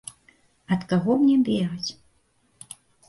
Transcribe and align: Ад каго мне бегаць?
Ад 0.75 0.81
каго 0.93 1.17
мне 1.23 1.35
бегаць? 1.49 1.89